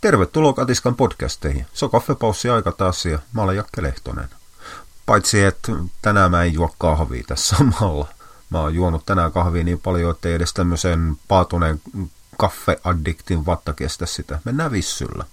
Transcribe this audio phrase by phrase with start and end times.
[0.00, 1.66] Tervetuloa Katiskan podcasteihin.
[1.72, 4.28] Se on kaffepaussi aika taas ja mä olen Jakke Lehtonen.
[5.06, 8.08] Paitsi, että tänään mä en juo kahvia tässä samalla.
[8.50, 11.80] Mä oon juonut tänään kahvia niin paljon, että ei edes tämmöisen paatuneen
[12.36, 14.38] kaffeaddiktin vatta kestä sitä.
[14.44, 15.24] Mennään vissyllä.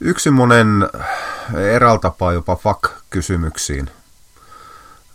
[0.00, 0.90] Yksi monen
[1.54, 3.90] eräällä tapaa jopa fuck-kysymyksiin,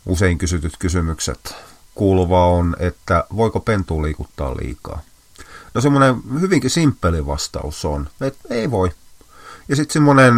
[0.06, 1.56] usein kysytyt kysymykset,
[1.96, 5.02] kuuluva on, että voiko pentu liikuttaa liikaa.
[5.74, 8.92] No semmoinen hyvinkin simppeli vastaus on, että ei voi.
[9.70, 10.34] Ja sitten semmoinen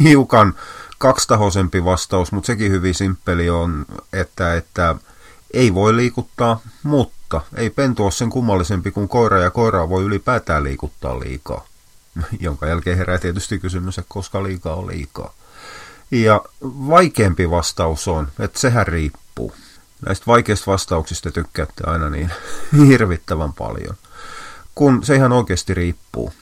[0.00, 0.54] hiukan
[0.98, 4.94] kaksitahoisempi vastaus, mutta sekin hyvin simppeli on, että, että
[5.54, 10.64] ei voi liikuttaa, mutta ei pentu ole sen kummallisempi kuin koira ja koiraa voi ylipäätään
[10.64, 11.66] liikuttaa liikaa.
[12.40, 15.32] Jonka jälkeen herää tietysti kysymys, että koska liikaa on liikaa.
[16.10, 19.52] Ja vaikeampi vastaus on, että sehän riippuu.
[20.06, 22.30] Näistä vaikeista vastauksista tykkäätte aina niin
[22.88, 23.96] hirvittävän paljon
[24.74, 26.32] kun se ihan oikeasti riippuu.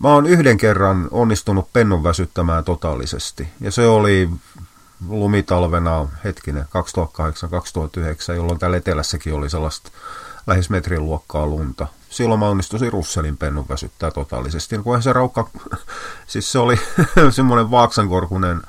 [0.00, 4.30] Mä oon yhden kerran onnistunut pennun väsyttämään totaalisesti, ja se oli
[5.08, 6.64] lumitalvena, hetkinen,
[8.32, 9.90] 2008-2009, jolloin täällä etelässäkin oli sellaista
[10.46, 11.86] lähes metrin luokkaa lunta.
[12.10, 14.78] Silloin mä onnistuin Russelin pennun väsyttää totaalisesti.
[14.78, 15.50] Kun se raukka,
[16.26, 16.76] siis se oli
[17.30, 18.62] semmoinen vaaksankorkunen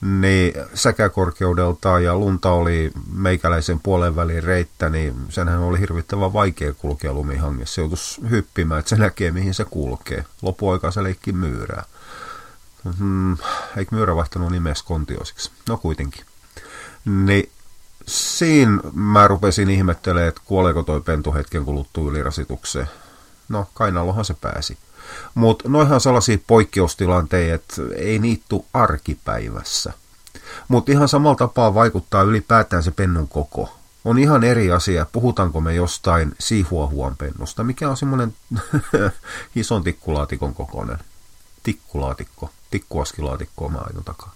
[0.00, 7.12] niin säkäkorkeudeltaan ja lunta oli meikäläisen puolen välin reittä, niin senhän oli hirvittävän vaikea kulkea
[7.12, 7.74] lumihangessa.
[7.74, 10.24] Se joutuisi hyppimään, että se näkee mihin se kulkee.
[10.42, 11.84] Lopuaikaa se leikki myyrää.
[12.98, 13.36] Hmm,
[13.76, 15.50] eikö myyrä vaihtanut nimeä kontiosiksi?
[15.68, 16.24] No kuitenkin.
[17.04, 17.50] Niin
[18.06, 22.88] siinä mä rupesin ihmettelemään, että kuoleeko toi pentu hetken kuluttua ylirasitukseen.
[23.48, 24.78] No, kainalohan se pääsi.
[25.34, 29.92] Mutta noihan sellaisia poikkeustilanteita, että ei niittu arkipäivässä.
[30.68, 33.74] Mutta ihan samalla tapaa vaikuttaa ylipäätään se pennun koko.
[34.04, 38.34] On ihan eri asia, puhutaanko me jostain siihuahuan pennusta, mikä on semmoinen
[39.56, 40.98] ison tikkulaatikon kokoinen.
[41.62, 44.32] Tikkulaatikko, tikkuaskilaatikko mä aion takaa.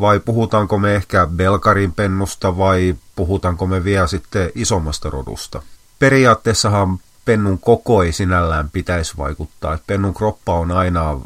[0.00, 5.62] Vai puhutaanko me ehkä Belkarin pennusta vai puhutaanko me vielä sitten isommasta rodusta?
[5.98, 9.74] Periaatteessahan pennun koko ei sinällään pitäisi vaikuttaa.
[9.74, 11.20] Että pennun kroppa on aina,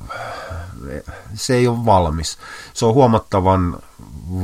[1.35, 2.39] se ei ole valmis.
[2.75, 3.77] Se on huomattavan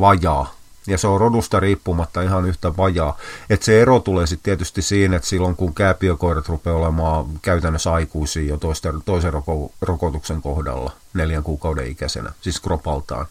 [0.01, 0.55] vajaa
[0.87, 3.19] ja se on rodusta riippumatta ihan yhtä vajaa.
[3.51, 8.49] Että se ero tulee sitten tietysti siinä, että silloin kun kääpiökoirat rupeaa olemaan käytännössä aikuisia
[8.49, 13.27] jo toisten, toisen roko, rokotuksen kohdalla neljän kuukauden ikäisenä, siis kropaltaan,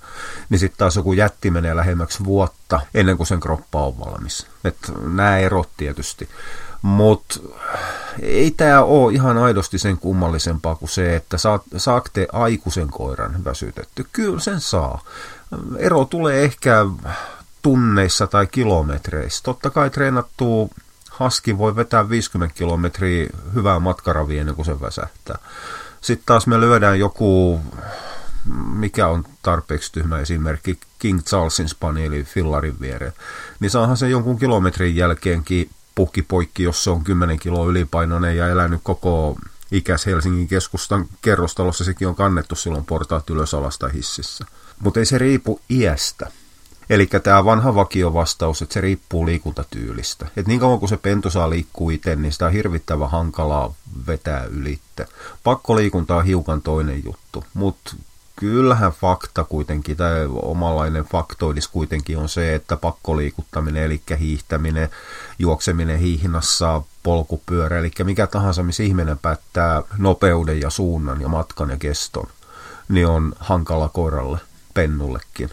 [0.50, 4.48] niin sitten taas joku jätti menee lähemmäksi vuotta ennen kuin sen kroppa on valmis.
[4.64, 6.30] Että nämä erot tietysti.
[6.82, 7.40] Mutta
[8.22, 14.08] ei tämä ole ihan aidosti sen kummallisempaa kuin se, että saat, saatte aikuisen koiran väsytetty.
[14.12, 15.04] Kyllä sen saa.
[15.78, 16.86] Ero tulee ehkä
[17.62, 19.44] tunneissa tai kilometreissä.
[19.44, 20.70] Totta kai treenattu
[21.10, 25.38] haski voi vetää 50 kilometriä hyvää matkaravia ennen kuin se väsähtää.
[26.02, 27.62] Sitten taas me lyödään joku,
[28.74, 33.14] mikä on tarpeeksi tyhmä esimerkki, King Charlesin spanieli fillarin viereen.
[33.60, 38.48] Niin saahan se jonkun kilometrin jälkeenkin pukki poikki, jos se on 10 kiloa ylipainoinen ja
[38.48, 39.36] elänyt koko
[39.72, 44.46] ikäs Helsingin keskustan kerrostalossa, sekin on kannettu silloin portaat ylös alasta hississä.
[44.80, 46.32] Mutta ei se riipu iästä.
[46.90, 50.28] Eli tämä vanha vakiovastaus, että se riippuu liikuntatyylistä.
[50.38, 53.74] Et niin kauan kuin se pentu saa liikkua itse, niin sitä on hirvittävän hankalaa
[54.08, 55.08] vetää ylitte.
[55.44, 57.96] Pakkoliikunta on hiukan toinen juttu, mutta
[58.40, 64.90] kyllähän fakta kuitenkin, tai omanlainen faktoidis kuitenkin on se, että pakkoliikuttaminen, eli hiihtäminen,
[65.40, 71.78] juokseminen hiihnassa, polkupyörä, eli mikä tahansa, missä ihminen päättää nopeuden ja suunnan ja matkan ja
[71.78, 72.28] keston,
[72.90, 74.40] niin on hankala koiralle,
[74.74, 75.50] pennullekin.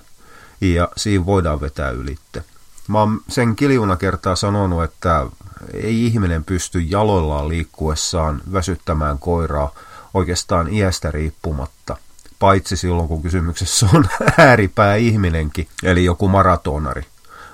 [0.60, 2.44] Ja siinä voidaan vetää ylitte.
[2.88, 5.26] Mä oon sen kiljuna kertaa sanonut, että
[5.74, 9.74] ei ihminen pysty jaloillaan liikkuessaan väsyttämään koiraa
[10.14, 11.96] oikeastaan iästä riippumatta–
[12.38, 14.04] paitsi silloin kun kysymyksessä on
[14.38, 17.02] ääripää ihminenkin, eli joku maratonari.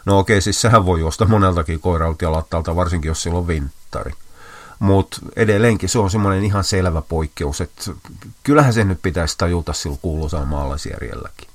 [0.05, 4.13] No okei, siis sehän voi juosta moneltakin koiralta ja lattalta, varsinkin jos sillä on vinttari.
[4.79, 7.91] Mutta edelleenkin se on semmoinen ihan selvä poikkeus, että
[8.43, 11.49] kyllähän se nyt pitäisi tajuta sillä kuuluisaan maalaisjärjelläkin.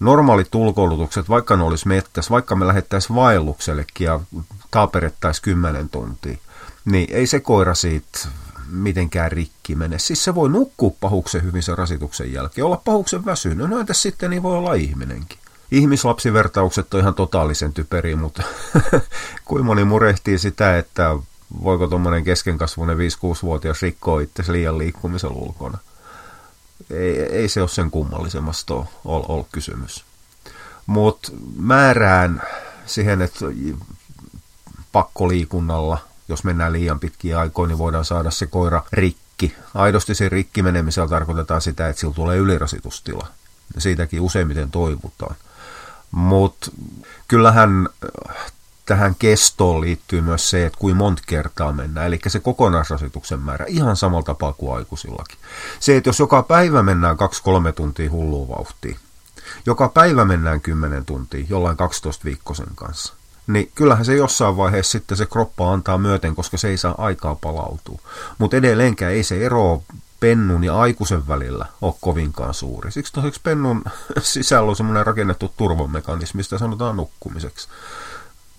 [0.00, 4.20] Normaalit ulkoilutukset, vaikka ne olisi mettässä, vaikka me lähettäisiin vaelluksellekin ja
[4.70, 6.36] taaperettaisiin 10 tuntia,
[6.84, 8.18] niin ei se koira siitä
[8.72, 9.98] mitenkään rikki mene.
[9.98, 13.70] Siis se voi nukkua pahuksen hyvin sen rasituksen jälkeen, olla pahuksen väsynyt.
[13.70, 15.38] No entäs sitten niin voi olla ihminenkin.
[15.70, 18.42] Ihmislapsivertaukset on ihan totaalisen typeriä, mutta
[19.44, 21.16] kuin moni murehtii sitä, että
[21.62, 25.78] voiko tuommoinen keskenkasvuinen 5-6-vuotias rikkoa itse liian liikkumisen ulkona.
[26.90, 30.04] Ei, ei se ole sen kummallisemmasta ole, ole kysymys.
[30.86, 32.42] Mutta määrään
[32.86, 33.46] siihen, että
[34.92, 35.98] pakkoliikunnalla–
[36.28, 39.56] jos mennään liian pitkiä aikoja, niin voidaan saada se koira rikki.
[39.74, 43.26] Aidosti se rikki menemisellä tarkoitetaan sitä, että sillä tulee ylirasitustila.
[43.78, 45.36] Siitäkin useimmiten toivutaan.
[46.10, 46.70] Mutta
[47.28, 47.88] kyllähän
[48.86, 53.96] tähän kestoon liittyy myös se, että kuin monta kertaa mennään, eli se kokonaisrasituksen määrä, ihan
[53.96, 55.38] samalla tapaa kuin aikuisillakin.
[55.80, 58.96] Se, että jos joka päivä mennään 2-3 tuntia hulluun vauhtiin,
[59.66, 63.14] joka päivä mennään 10 tuntia jollain 12 viikkoisen kanssa,
[63.46, 67.34] niin kyllähän se jossain vaiheessa sitten se kroppa antaa myöten, koska se ei saa aikaa
[67.34, 67.98] palautua.
[68.38, 69.82] Mutta edelleenkään ei se ero
[70.20, 72.92] pennun ja aikuisen välillä ole kovinkaan suuri.
[72.92, 73.84] Siksi toiseksi pennun
[74.20, 77.68] sisällä on semmoinen rakennettu turvamekanismi, mistä sanotaan nukkumiseksi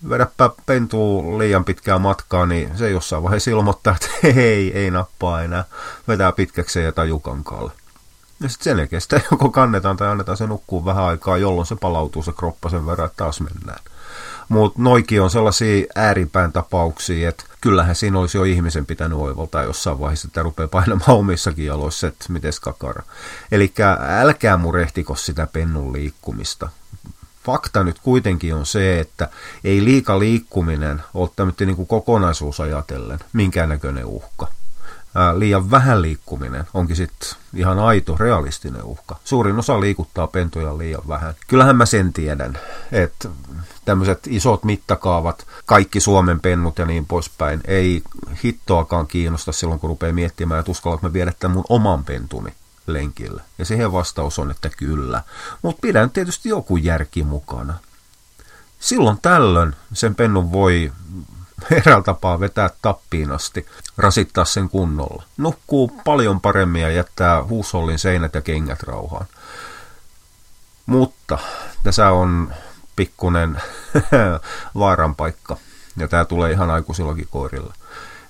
[0.08, 5.64] vedäpä pentuu liian pitkää matkaa, niin se jossain vaiheessa ilmoittaa, että hei, ei nappaa enää,
[6.08, 7.72] vetää pitkäksi ja tajukankaalle.
[8.40, 11.76] Ja sitten sen jälkeen sitä joko kannetaan tai annetaan se nukkuu vähän aikaa, jolloin se
[11.76, 13.80] palautuu se kroppa sen verran, että taas mennään.
[14.48, 20.00] Mutta noikin on sellaisia ääripään tapauksia, että kyllähän siinä olisi jo ihmisen pitänyt oivaltaa jossain
[20.00, 23.02] vaiheessa, että rupeaa painamaan omissakin jaloissa, että miten kakara.
[23.52, 23.72] Eli
[24.20, 26.68] älkää murehtiko sitä pennun liikkumista
[27.44, 29.28] fakta nyt kuitenkin on se, että
[29.64, 34.48] ei liika liikkuminen ole tämmöinen niin kokonaisuus ajatellen minkäännäköinen uhka.
[35.14, 39.16] Ää, liian vähän liikkuminen onkin sitten ihan aito, realistinen uhka.
[39.24, 41.34] Suurin osa liikuttaa pentuja liian vähän.
[41.46, 42.58] Kyllähän mä sen tiedän,
[42.92, 43.28] että
[43.84, 48.02] tämmöiset isot mittakaavat, kaikki Suomen pennut ja niin poispäin, ei
[48.44, 52.54] hittoakaan kiinnosta silloin, kun rupeaa miettimään, että uskallanko mä viedä tämän mun oman pentuni
[52.86, 53.42] lenkillä.
[53.58, 55.22] Ja siihen vastaus on, että kyllä.
[55.62, 57.74] Mutta pidän tietysti joku järki mukana.
[58.80, 60.92] Silloin tällöin sen pennun voi
[61.70, 63.66] eräällä tapaa vetää tappiin asti,
[63.98, 65.22] rasittaa sen kunnolla.
[65.36, 69.26] Nukkuu paljon paremmin ja jättää huusollin seinät ja kengät rauhaan.
[70.86, 71.38] Mutta
[71.82, 72.54] tässä on
[72.96, 73.62] pikkunen
[74.78, 75.56] vaaran paikka,
[75.96, 77.74] ja tämä tulee ihan aikuisillakin koirilla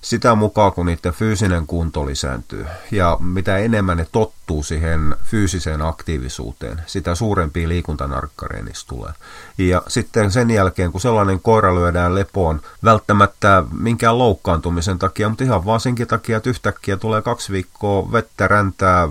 [0.05, 6.83] sitä mukaan, kun niiden fyysinen kunto lisääntyy ja mitä enemmän ne tottuu siihen fyysiseen aktiivisuuteen,
[6.87, 9.13] sitä suurempia liikuntanarkkareja tulee.
[9.59, 15.65] Ja sitten sen jälkeen, kun sellainen koira lyödään lepoon, välttämättä minkään loukkaantumisen takia, mutta ihan
[15.65, 19.09] vaan senkin takia, että yhtäkkiä tulee kaksi viikkoa vettä, räntää,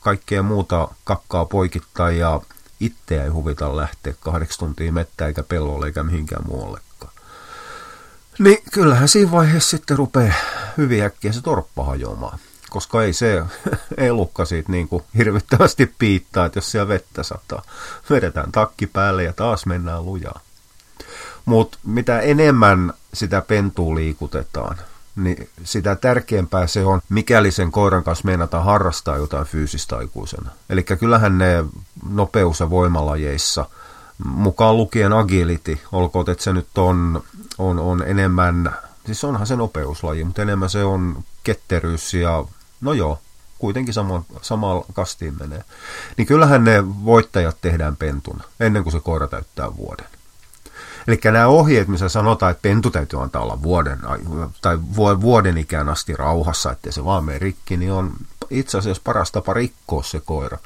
[0.00, 2.40] kaikkea muuta kakkaa poikittaa ja
[2.80, 6.80] itseä ei huvita lähteä kahdeksi tuntia mettä eikä pellolle eikä mihinkään muualle.
[8.38, 10.34] Niin kyllähän siinä vaiheessa sitten rupeaa
[10.76, 12.38] hyvin äkkiä se torppa hajoamaan.
[12.70, 13.42] Koska ei se
[13.96, 17.62] elukka siitä niin kuin hirvittävästi piittaa, että jos siellä vettä sataa.
[18.10, 20.40] Vedetään takki päälle ja taas mennään lujaa.
[21.44, 24.78] Mutta mitä enemmän sitä pentua liikutetaan,
[25.16, 30.50] niin sitä tärkeämpää se on, mikäli sen koiran kanssa meinataan harrastaa jotain fyysistä aikuisena.
[30.70, 31.64] Eli kyllähän ne
[32.08, 33.66] nopeus- ja voimalajeissa–
[34.24, 37.22] mukaan lukien agility, olkoon, että se nyt on,
[37.58, 38.76] on, on enemmän,
[39.06, 42.44] siis onhan se nopeuslaji, mutta enemmän se on ketteryys ja
[42.80, 43.18] no joo,
[43.58, 45.64] kuitenkin sama, samalla kastiin menee.
[46.16, 50.06] Niin kyllähän ne voittajat tehdään pentuna, ennen kuin se koira täyttää vuoden.
[51.08, 53.98] Eli nämä ohjeet, missä sanotaan, että pentu täytyy antaa olla vuoden,
[54.62, 54.78] tai
[55.20, 58.12] vuoden ikään asti rauhassa, ettei se vaan mene rikki, niin on
[58.50, 60.58] itse asiassa paras tapa rikkoa se koira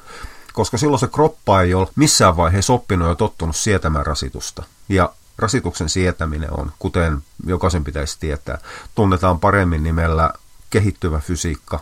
[0.53, 4.63] koska silloin se kroppa ei ole missään vaiheessa oppinut ja tottunut sietämään rasitusta.
[4.89, 8.59] Ja rasituksen sietäminen on, kuten jokaisen pitäisi tietää,
[8.95, 10.33] tunnetaan paremmin nimellä
[10.71, 11.81] kehittyvä fysiikka,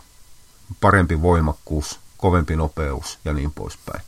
[0.81, 4.03] parempi voimakkuus, kovempi nopeus ja niin poispäin.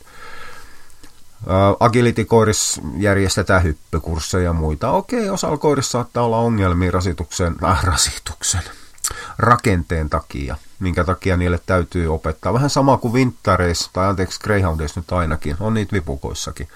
[1.79, 4.91] Agility-koirissa järjestetään hyppykursseja ja muita.
[4.91, 8.61] Okei, osalla koirissa saattaa olla ongelmia rasituksen, äh, rasituksen,
[9.37, 12.53] rakenteen takia, minkä takia niille täytyy opettaa.
[12.53, 16.67] Vähän sama kuin vinttareissa, tai anteeksi greyhoundeissa nyt ainakin, on niitä vipukoissakin.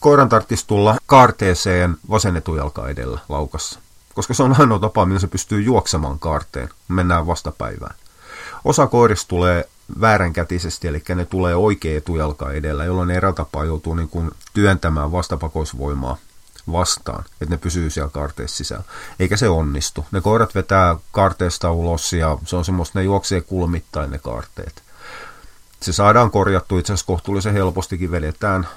[0.00, 3.80] Koiran tarvitsisi tulla kaarteeseen vasen etujalka edellä laukassa,
[4.14, 6.68] koska se on ainoa tapa, millä se pystyy juoksemaan kaarteen.
[6.88, 7.94] Mennään vastapäivään.
[8.64, 9.68] Osa koirista tulee
[10.00, 16.16] vääränkätisesti, eli ne tulee oikea etujalka edellä, jolloin eräällä joutuu niin kuin työntämään vastapakoisvoimaa
[16.72, 18.84] vastaan, että ne pysyy siellä kaarteessa sisällä.
[19.20, 20.06] Eikä se onnistu.
[20.12, 24.82] Ne koirat vetää kaarteesta ulos ja se on semmoista, ne juoksee kulmittain ne kaarteet.
[25.80, 28.68] Se saadaan korjattu itse asiassa kohtuullisen helpostikin, vedetään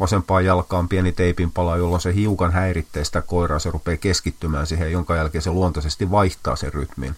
[0.00, 4.92] vasempaan jalkaan pieni teipin pala, jolloin se hiukan häiritsee sitä koiraa, se rupeaa keskittymään siihen,
[4.92, 7.16] jonka jälkeen se luontaisesti vaihtaa sen rytmin.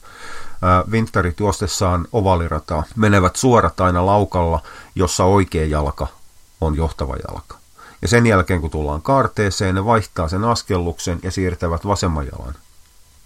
[0.90, 4.62] Vintarit juostessaan ovalirataa menevät suorat aina laukalla,
[4.94, 6.06] jossa oikea jalka
[6.60, 7.57] on johtava jalka.
[8.02, 12.54] Ja sen jälkeen, kun tullaan kaarteeseen, ne vaihtaa sen askelluksen ja siirtävät vasemman jalan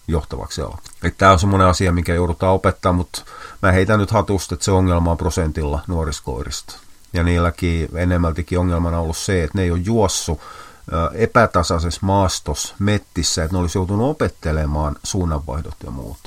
[0.09, 0.93] johtavaksi jalaksi.
[1.19, 3.23] Tämä on semmoinen asia, mikä joudutaan opettaa, mutta
[3.63, 6.77] mä heitän nyt hatusta, että se ongelma on prosentilla nuoriskoirista.
[7.13, 10.41] Ja niilläkin enemmältikin ongelmana on ollut se, että ne ei ole juossut
[11.15, 16.19] epätasaisessa maastos mettissä, että ne olisi joutunut opettelemaan suunnanvaihdot ja muut.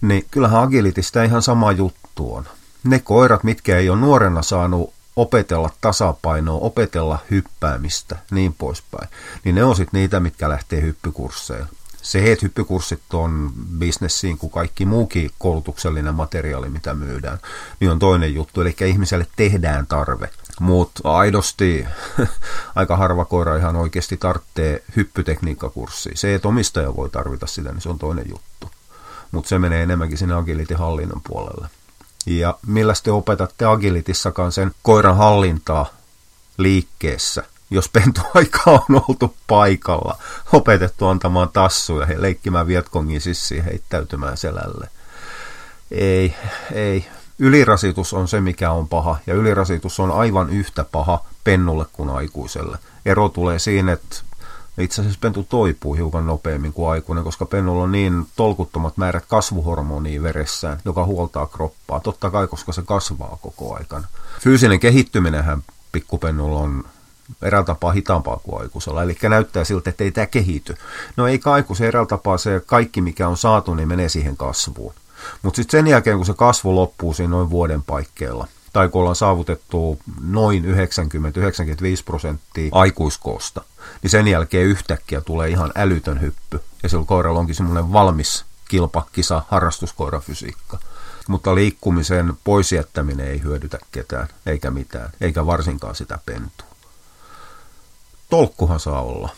[0.00, 2.44] Niin kyllähän agilitista ihan sama juttu on.
[2.84, 9.08] Ne koirat, mitkä ei ole nuorena saanut opetella tasapainoa, opetella hyppäämistä, niin poispäin,
[9.44, 11.66] niin ne on sitten niitä, mitkä lähtee hyppykursseille.
[12.02, 17.38] Se, että hyppykurssit on bisnessiin kuin kaikki muukin koulutuksellinen materiaali, mitä myydään,
[17.80, 18.60] niin on toinen juttu.
[18.60, 20.30] Eli ihmiselle tehdään tarve.
[20.60, 21.86] Mutta aidosti
[22.74, 26.12] aika harva koira ihan oikeasti tarvitsee hyppytekniikkakurssia.
[26.16, 28.70] Se, että omistaja voi tarvita sitä, niin se on toinen juttu.
[29.32, 31.68] Mutta se menee enemmänkin sinne agility-hallinnon puolelle.
[32.26, 35.86] Ja millä te opetatte agilitissakaan sen koiran hallintaa
[36.56, 40.18] liikkeessä, jos pentuaika on oltu paikalla,
[40.52, 44.88] opetettu antamaan tassuja ja leikkimään Vietkongin sissiin heittäytymään selälle.
[45.90, 46.34] Ei,
[46.72, 47.06] ei.
[47.38, 52.78] Ylirasitus on se, mikä on paha, ja ylirasitus on aivan yhtä paha pennulle kuin aikuiselle.
[53.06, 54.16] Ero tulee siinä, että
[54.80, 60.22] itse asiassa pentu toipuu hiukan nopeammin kuin aikuinen, koska pennulla on niin tolkuttomat määrät kasvuhormonia
[60.22, 62.00] veressään, joka huoltaa kroppaa.
[62.00, 64.08] Totta kai, koska se kasvaa koko aikana.
[64.40, 66.84] Fyysinen kehittyminenhän pikkupennulla on
[67.42, 69.02] eräällä tapaa hitaampaa kuin aikuisella.
[69.02, 70.76] Eli näyttää siltä, että ei tämä kehity.
[71.16, 74.94] No ei aikuisen eräällä tapaa se kaikki, mikä on saatu, niin menee siihen kasvuun.
[75.42, 79.16] Mutta sitten sen jälkeen, kun se kasvu loppuu siinä noin vuoden paikkeilla, tai kun ollaan
[79.16, 80.68] saavutettu noin 90-95
[82.04, 83.62] prosenttia aikuiskoosta,
[84.02, 86.60] niin sen jälkeen yhtäkkiä tulee ihan älytön hyppy.
[86.82, 90.78] Ja sillä koiralla onkin semmoinen valmis kilpakisa harrastuskoirafysiikka.
[91.28, 96.66] Mutta liikkumisen pois jättäminen ei hyödytä ketään, eikä mitään, eikä varsinkaan sitä pentua.
[98.30, 99.30] Tolkkuhan saa olla.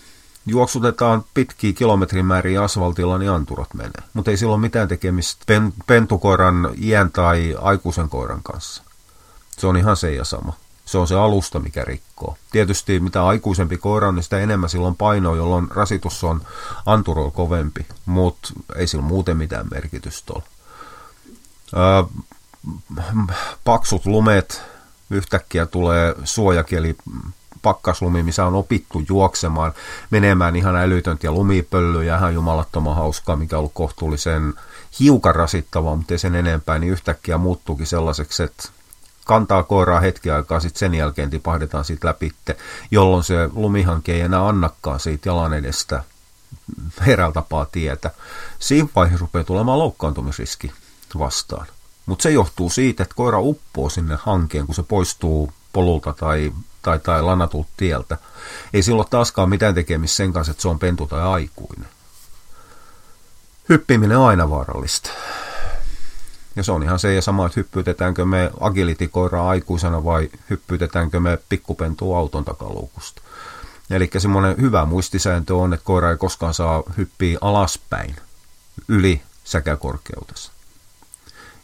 [0.46, 4.02] Juoksutetaan pitkiä kilometrimääriä asfaltilla, niin anturat menee.
[4.12, 8.82] Mutta ei sillä ole mitään tekemistä pen, pentukoiran iän tai aikuisen koiran kanssa.
[9.58, 10.52] Se on ihan se ja sama.
[10.84, 12.36] Se on se alusta, mikä rikkoo.
[12.52, 16.42] Tietysti mitä aikuisempi koira on, niin sitä enemmän silloin painoa, jolloin rasitus on
[16.86, 20.42] anturoilla kovempi, mutta ei sillä muuten mitään merkitystä ole.
[21.76, 22.22] Öö,
[23.64, 24.62] paksut lumet,
[25.10, 26.96] yhtäkkiä tulee suojakeli
[27.62, 29.72] pakkaslumi, missä on opittu juoksemaan,
[30.10, 34.54] menemään ihan älytöntä ja lumipöllyjä, ihan jumalattoman hauskaa, mikä on ollut kohtuullisen
[35.00, 38.68] hiukan rasittavaa, mutta ei sen enempää, niin yhtäkkiä muuttuukin sellaiseksi, että
[39.24, 42.32] kantaa koiraa hetki aikaa, sitten sen jälkeen tipahdetaan siitä läpi,
[42.90, 46.04] jolloin se lumihanke ei enää annakaan siitä jalan edestä
[47.06, 48.10] eräällä tapaa tietä.
[48.58, 50.72] Siinä vaiheessa rupeaa tulemaan loukkaantumisriski
[51.18, 51.66] vastaan.
[52.06, 56.52] Mutta se johtuu siitä, että koira uppoo sinne hankeen, kun se poistuu polulta tai,
[56.82, 58.18] tai, tai lanatulta tieltä.
[58.72, 61.88] Ei silloin taaskaan mitään tekemistä sen kanssa, että se on pentu tai aikuinen.
[63.68, 65.10] Hyppiminen on aina vaarallista.
[66.56, 71.38] Ja se on ihan se ja sama, että hyppyytetäänkö me agilitikoiraa aikuisena vai hyppyytetäänkö me
[71.48, 73.22] pikkupentua auton takaluukusta.
[73.90, 78.16] Eli semmoinen hyvä muistisääntö on, että koira ei koskaan saa hyppiä alaspäin
[78.88, 80.52] yli säkäkorkeudessa.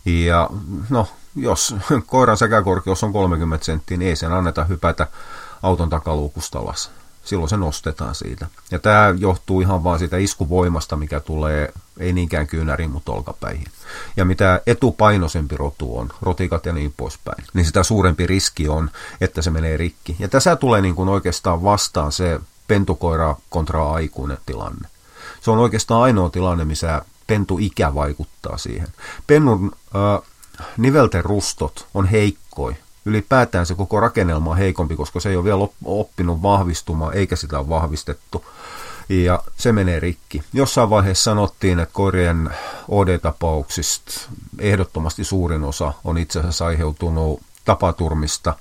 [0.04, 0.50] Ja
[0.90, 1.74] no, jos
[2.06, 5.06] koiran säkäkorkeus on 30 senttiä, niin ei sen anneta hypätä
[5.62, 6.90] auton takaluukusta alas
[7.28, 8.46] silloin se nostetaan siitä.
[8.70, 13.66] Ja tämä johtuu ihan vaan siitä iskuvoimasta, mikä tulee ei niinkään kyynäriin, mutta olkapäihin.
[14.16, 19.42] Ja mitä etupainoisempi rotu on, rotikat ja niin poispäin, niin sitä suurempi riski on, että
[19.42, 20.16] se menee rikki.
[20.18, 24.88] Ja tässä tulee niin kuin oikeastaan vastaan se pentukoira kontra aikuinen tilanne.
[25.40, 28.88] Se on oikeastaan ainoa tilanne, missä pentu-ikä vaikuttaa siihen.
[29.26, 30.28] Pennun äh,
[30.76, 32.76] nivelten rustot on heikkoi
[33.08, 37.58] ylipäätään se koko rakennelma on heikompi, koska se ei ole vielä oppinut vahvistumaan, eikä sitä
[37.58, 38.44] ole vahvistettu.
[39.08, 40.42] Ja se menee rikki.
[40.52, 42.50] Jossain vaiheessa sanottiin, että koirien
[42.88, 44.12] OD-tapauksista
[44.58, 48.54] ehdottomasti suurin osa on itse asiassa aiheutunut tapaturmista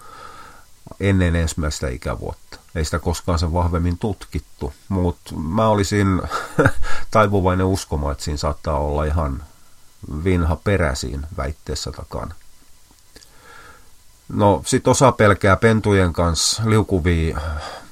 [0.99, 2.59] ennen ensimmäistä ikävuotta.
[2.75, 6.21] Ei sitä koskaan sen vahvemmin tutkittu, mutta mä olisin
[7.11, 9.43] taipuvainen uskomaan, että siinä saattaa olla ihan
[10.23, 12.35] vinha peräsiin väitteessä takana.
[14.29, 17.39] No sit osa pelkää pentujen kanssa liukuvia,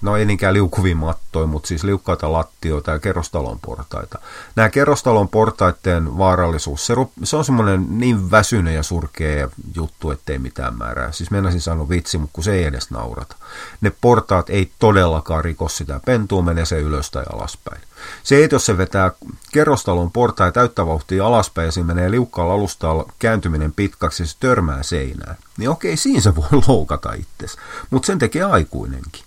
[0.06, 4.20] no ei niinkään liukuvia mattoja, mutta siis liukkaita lattioita ja kerrostalon portaita.
[4.56, 6.94] Nämä kerrostalon portaiden vaarallisuus, se,
[7.24, 11.12] se on semmoinen niin väsynyt ja surkea juttu, ettei mitään määrää.
[11.12, 13.36] Siis mennäisin sanoa vitsi, mutta kun se ei edes naurata.
[13.82, 17.82] Ne portaat ei todellakaan riko sitä pentua, menee se ylös tai alaspäin.
[18.24, 19.12] Se, että jos se vetää
[19.52, 24.36] kerrostalon portaa ja täyttä vauhtia alaspäin ja siinä menee liukkaalla alustalla kääntyminen pitkäksi ja se
[24.40, 27.58] törmää seinään, niin okei, siinä se voi loukata itsesi.
[27.90, 29.25] Mutta sen tekee aikuinenkin.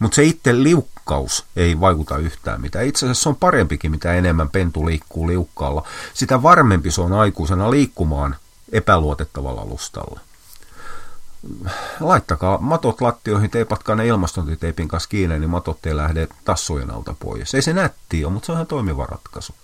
[0.00, 2.86] Mutta se itse liukkaus ei vaikuta yhtään mitään.
[2.86, 5.86] Itse asiassa se on parempikin, mitä enemmän pentu liikkuu liukkaalla.
[6.14, 8.36] Sitä varmempi se on aikuisena liikkumaan
[8.72, 10.20] epäluotettavalla alustalla.
[12.00, 17.54] laittakaa matot lattioihin, teipatkaa ne ilmastointiteipin kanssa kiinni, niin matot ei lähde tassujen alta pois.
[17.54, 19.54] Ei se nätti ole, mutta se on ihan toimiva ratkaisu.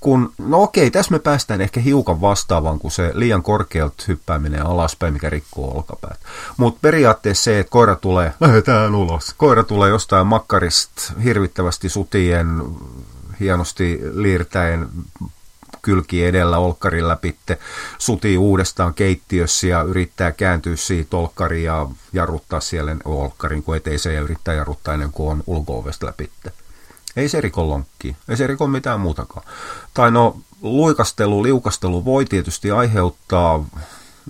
[0.00, 5.12] Kun, no okei, tässä me päästään ehkä hiukan vastaavaan kuin se liian korkealta hyppääminen alaspäin,
[5.12, 6.20] mikä rikkoo olkapäät.
[6.56, 9.34] Mutta periaatteessa se, että koira tulee, lähdetään ulos.
[9.36, 12.62] Koira tulee jostain makkarista hirvittävästi sutien,
[13.40, 14.88] hienosti liirtäen
[15.82, 17.58] kylki edellä olkkarin läpitte,
[17.98, 24.20] sutii uudestaan keittiössä ja yrittää kääntyä siitä olkkariin ja jarruttaa siellä olkkarin kuin eteiseen ja
[24.20, 26.52] yrittää jarruttaa ennen kuin on ulko-ovesta läpitte.
[27.16, 29.46] Ei se riko lonkki, ei se riko mitään muutakaan.
[29.94, 33.64] Tai no, luikastelu, liukastelu voi tietysti aiheuttaa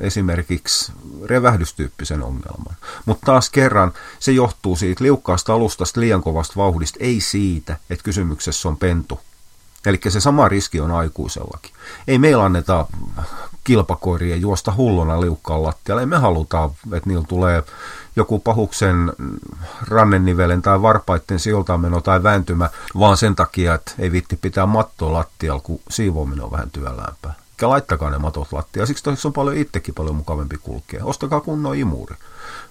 [0.01, 0.93] esimerkiksi
[1.25, 2.77] revähdystyyppisen ongelman.
[3.07, 8.69] Mutta taas kerran se johtuu siitä liukkaasta alustasta liian kovasta vauhdista, ei siitä, että kysymyksessä
[8.69, 9.21] on pentu
[9.87, 11.73] Eli se sama riski on aikuisellakin.
[12.09, 12.87] Ei meillä anneta
[13.65, 16.03] kilpakoiria juosta hulluna liukkaan lattialle.
[16.03, 17.63] Ei me haluta, että niillä tulee
[18.21, 19.12] joku pahuksen
[19.89, 25.61] rannennivelen tai varpaitten sijoiltameno tai vääntymä, vaan sen takia, että ei vitti pitää mattoa lattialla,
[25.61, 27.35] kun siivoaminen on vähän työläämpää.
[27.61, 28.87] Ja laittakaa ne matot lattiaan.
[28.87, 31.05] Siksi tosi on paljon itsekin paljon mukavampi kulkea.
[31.05, 32.17] Ostakaa kunnon imuri.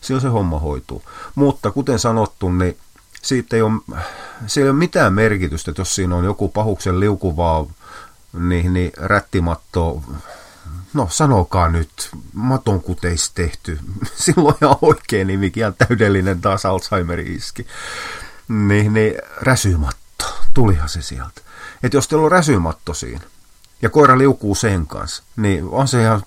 [0.02, 1.04] Silloin se homma hoituu.
[1.36, 2.78] Mutta kuten sanottu, niin
[3.22, 3.82] siitä ei ole,
[4.48, 7.66] se ei ole mitään merkitystä, että jos siinä on joku pahuksen liukuvaa
[8.40, 10.02] niin, niin rättimatto,
[10.94, 13.80] no sanokaa nyt, maton kuteis tehty,
[14.26, 17.68] silloin ihan oikein nimikin, ihan täydellinen taas Alzheimerin iski,
[18.48, 21.42] niin, niin räsymatto, tulihan se sieltä.
[21.84, 23.24] Että jos teillä on räsymatto siinä,
[23.82, 26.24] ja koira liukuu sen kanssa, niin on se ihan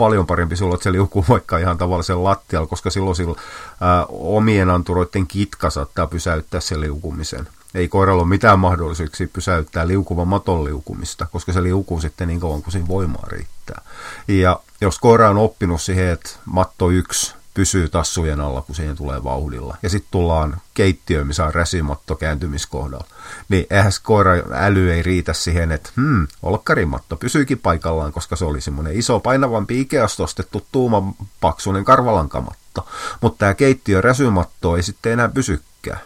[0.00, 3.34] paljon parempi sulla, että se liukuu vaikka ihan tavallisen lattialla, koska silloin sillä,
[3.80, 7.48] ää, omien anturoiden kitka saattaa pysäyttää sen liukumisen.
[7.74, 12.62] Ei koiralla ole mitään mahdollisuuksia pysäyttää liukuvan maton liukumista, koska se liukuu sitten niin kauan
[12.62, 13.82] kuin siinä voimaa riittää.
[14.28, 19.24] Ja jos koira on oppinut siihen, että matto yksi pysyy tassujen alla, kun siihen tulee
[19.24, 19.76] vauhdilla.
[19.82, 23.06] Ja sitten tullaan keittiöön, missä on räsimatto kääntymiskohdalla.
[23.48, 28.60] Niin eihän koira äly ei riitä siihen, että hmm, olkkarimatto pysyykin paikallaan, koska se oli
[28.60, 32.88] semmoinen iso painavampi Ikeasta ostettu tuuman paksuinen karvalankamatto.
[33.20, 36.00] Mutta tämä keittiö räsymatto ei sitten enää pysykään.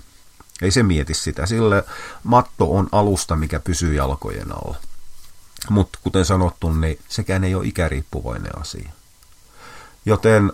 [0.63, 1.47] Ei se mieti sitä.
[1.47, 1.85] Sille
[2.25, 4.77] matto on alusta, mikä pysyy jalkojen alla.
[5.71, 8.91] Mutta kuten sanottu, niin sekään ei ole ikäriippuvainen asia.
[10.07, 10.53] Joten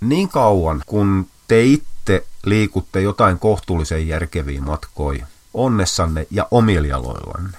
[0.00, 7.58] niin kauan, kun te itse liikutte jotain kohtuullisen järkeviä matkoja onnessanne ja omiljaloillanne.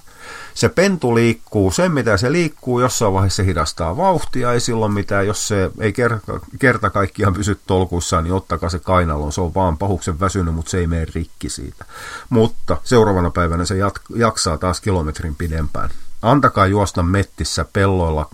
[0.55, 5.27] Se pentu liikkuu, sen mitä se liikkuu, jossain vaiheessa se hidastaa vauhtia, ei silloin mitään,
[5.27, 9.77] jos se ei kerta, kerta kaikkiaan pysy tolkuissaan, niin ottakaa se kainalon, se on vaan
[9.77, 11.85] pahuksen väsynyt, mutta se ei mene rikki siitä.
[12.29, 15.89] Mutta seuraavana päivänä se jat- jaksaa taas kilometrin pidempään.
[16.21, 18.29] Antakaa juosta mettissä, pelloilla,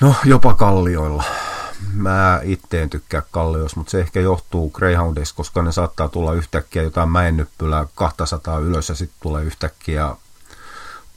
[0.00, 1.24] no jopa kallioilla
[1.94, 6.82] mä itse en tykkää kallios, mutta se ehkä johtuu Greyhoundista, koska ne saattaa tulla yhtäkkiä
[6.82, 10.16] jotain mäennyppylää 200 ylös ja sitten tulee yhtäkkiä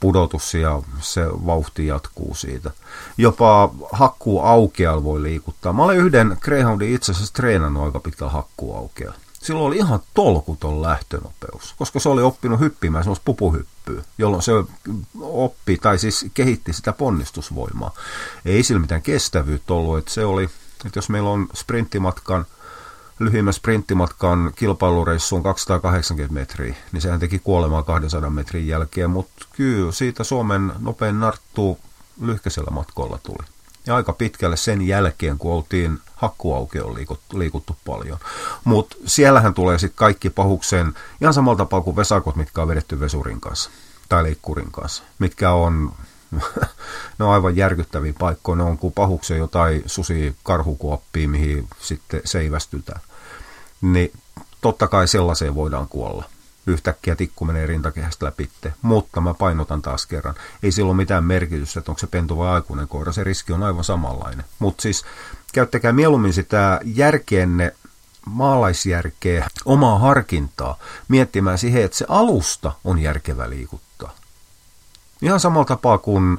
[0.02, 2.70] pudotus ja se vauhti jatkuu siitä.
[3.18, 5.72] Jopa hakkuu aukeal voi liikuttaa.
[5.72, 9.12] Mä olen yhden Greyhoundin itse asiassa treenannut aika pitkällä hakkuu aukeal.
[9.42, 14.52] Silloin oli ihan tolkuton lähtönopeus, koska se oli oppinut hyppimään semmoista pupuhyppyä, jolloin se
[15.20, 17.94] oppi, tai siis kehitti sitä ponnistusvoimaa.
[18.44, 20.44] Ei sillä mitään kestävyyttä ollut, että se oli,
[20.86, 22.46] että jos meillä on sprinttimatkan,
[23.24, 29.92] lyhyimmän sprinttimatkan kilpailureissu on 280 metriä, niin sehän teki kuolemaa 200 metrin jälkeen, mutta kyllä
[29.92, 31.78] siitä Suomen nopein narttu
[32.20, 33.46] lyhkäisellä matkoilla tuli.
[33.86, 38.18] Ja aika pitkälle sen jälkeen, kun oltiin hakkuaukioon liikuttu, liikuttu paljon.
[38.64, 43.40] Mutta siellähän tulee sitten kaikki pahuksen ihan samalla tapaa kuin vesakot, mitkä on vedetty vesurin
[43.40, 43.70] kanssa
[44.08, 45.92] tai leikkurin kanssa, mitkä on
[47.18, 48.56] ne on aivan järkyttäviä paikkoja.
[48.56, 53.00] Ne on kuin pahuksen jotain susi karhukuoppia, mihin sitten seivästytään.
[53.82, 54.12] Niin
[54.60, 56.24] totta kai sellaiseen voidaan kuolla
[56.66, 58.50] yhtäkkiä tikku menee rintakehästä läpi.
[58.82, 62.50] Mutta mä painotan taas kerran, ei sillä ole mitään merkitystä, että onko se pentu vai
[62.50, 64.44] aikuinen koira, se riski on aivan samanlainen.
[64.58, 65.04] Mutta siis
[65.52, 67.74] käyttäkää mieluummin sitä järkeenne,
[68.26, 74.12] maalaisjärkeä, omaa harkintaa, miettimään siihen, että se alusta on järkevä liikuttaa.
[75.22, 76.38] Ihan samalla tapaa kuin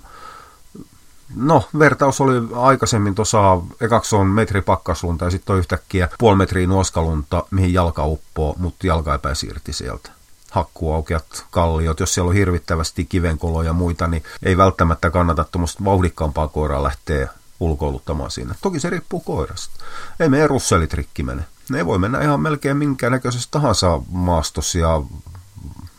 [1.35, 6.67] No, vertaus oli aikaisemmin tuossa, ekaksi on metri pakkaslunta ja sitten on yhtäkkiä puoli metriä
[6.67, 10.09] nuoskalunta, mihin jalka uppoo, mutta jalka ei pääsi irti sieltä
[10.53, 16.47] hakkuaukeat, kalliot, jos siellä on hirvittävästi kivenkoloja ja muita, niin ei välttämättä kannata tuommoista vauhdikkaampaa
[16.47, 18.55] koiraa lähteä ulkoiluttamaan siinä.
[18.61, 19.85] Toki se riippuu koirasta.
[20.19, 21.45] Ei meidän russelit rikki mene.
[21.69, 25.01] Ne voi mennä ihan melkein minkään näköisessä tahansa maastossa ja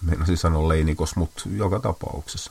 [0.02, 2.50] meinasin sanoa leinikos, mutta joka tapauksessa.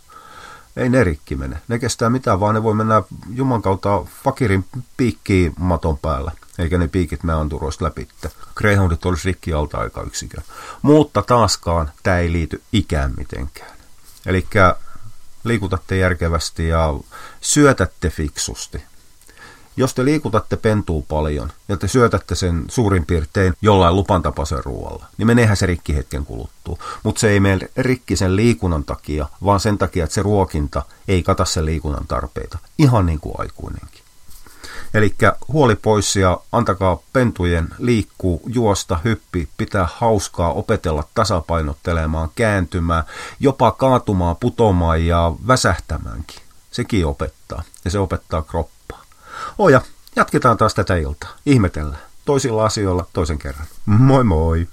[0.77, 1.57] Ei ne rikki mene.
[1.67, 4.65] Ne kestää mitään, vaan ne voi mennä Juman kautta fakirin
[4.97, 6.31] piikkiin maton päällä.
[6.59, 8.07] Eikä ne piikit me anturoista läpi.
[8.55, 10.41] Greyhoundit olisi rikki alta aika yksikö.
[10.81, 13.71] Mutta taaskaan tämä ei liity ikään mitenkään.
[14.25, 14.47] Eli
[15.43, 16.93] liikutatte järkevästi ja
[17.41, 18.83] syötätte fiksusti.
[19.77, 25.27] Jos te liikutatte pentuu paljon ja te syötätte sen suurin piirtein jollain lupantapaisen ruoalla, niin
[25.27, 26.79] meneehän se rikki hetken kuluttuu.
[27.03, 31.23] Mutta se ei mene rikki sen liikunnan takia, vaan sen takia, että se ruokinta ei
[31.23, 32.57] kata sen liikunnan tarpeita.
[32.77, 34.03] Ihan niin kuin aikuinenkin.
[34.93, 35.15] Eli
[35.47, 43.03] huoli pois ja antakaa pentujen liikkuu, juosta, hyppi, pitää hauskaa, opetella tasapainottelemaan, kääntymään,
[43.39, 46.41] jopa kaatumaan, putomaan ja väsähtämäänkin.
[46.71, 48.72] Sekin opettaa ja se opettaa kroppaa.
[49.57, 49.81] Oja,
[50.15, 51.29] jatketaan taas tätä iltaa.
[51.45, 52.01] Ihmetellään.
[52.25, 53.65] Toisilla asioilla toisen kerran.
[53.85, 54.67] Moi moi!